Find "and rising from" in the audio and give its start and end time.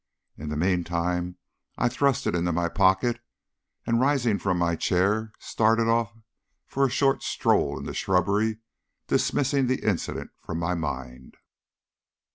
3.85-4.57